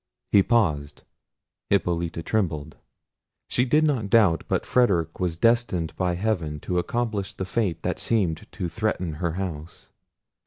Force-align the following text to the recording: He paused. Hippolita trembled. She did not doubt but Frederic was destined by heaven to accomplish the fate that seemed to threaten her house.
He 0.31 0.41
paused. 0.41 1.03
Hippolita 1.69 2.23
trembled. 2.23 2.75
She 3.47 3.65
did 3.65 3.83
not 3.83 4.09
doubt 4.09 4.43
but 4.47 4.65
Frederic 4.65 5.19
was 5.19 5.37
destined 5.37 5.95
by 5.95 6.15
heaven 6.15 6.59
to 6.61 6.79
accomplish 6.79 7.33
the 7.33 7.45
fate 7.45 7.83
that 7.83 7.99
seemed 7.99 8.47
to 8.51 8.67
threaten 8.67 9.13
her 9.21 9.33
house. 9.33 9.91